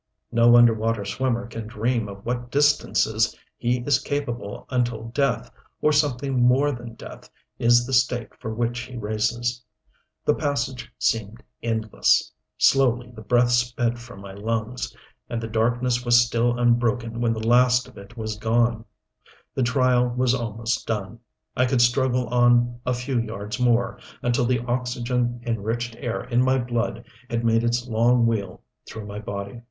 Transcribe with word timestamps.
No 0.31 0.55
under 0.55 0.73
water 0.73 1.05
swimmer 1.05 1.45
can 1.45 1.67
dream 1.67 2.09
of 2.09 2.25
what 2.25 2.49
distances 2.49 3.37
he 3.55 3.81
is 3.81 3.99
capable 3.99 4.65
until 4.71 5.09
death, 5.09 5.51
or 5.79 5.91
something 5.91 6.41
more 6.41 6.71
than 6.71 6.95
death, 6.95 7.29
is 7.59 7.85
the 7.85 7.93
stake 7.93 8.35
for 8.41 8.51
which 8.51 8.79
he 8.79 8.97
races. 8.97 9.61
The 10.25 10.33
passage 10.33 10.91
seemed 10.97 11.43
endless. 11.61 12.31
Slowly 12.57 13.11
the 13.11 13.21
breath 13.21 13.51
sped 13.51 13.99
from 13.99 14.21
my 14.21 14.33
lungs. 14.33 14.97
And 15.29 15.39
the 15.39 15.47
darkness 15.47 16.03
was 16.03 16.19
still 16.19 16.57
unbroken 16.57 17.21
when 17.21 17.33
the 17.33 17.47
last 17.47 17.87
of 17.87 17.95
it 17.95 18.17
was 18.17 18.39
gone. 18.39 18.85
The 19.53 19.61
trial 19.61 20.07
was 20.09 20.33
almost 20.33 20.87
done. 20.87 21.19
I 21.55 21.67
could 21.67 21.79
struggle 21.79 22.25
on 22.29 22.79
a 22.87 22.95
few 22.95 23.19
yards 23.19 23.59
more, 23.59 23.99
until 24.23 24.45
the 24.45 24.61
oxygen 24.65 25.43
enriched 25.45 25.95
air 25.97 26.23
in 26.23 26.43
my 26.43 26.57
blood 26.57 27.05
had 27.29 27.45
made 27.45 27.63
its 27.63 27.87
long 27.87 28.25
wheel 28.25 28.63
through 28.87 29.05
my 29.05 29.19
body. 29.19 29.59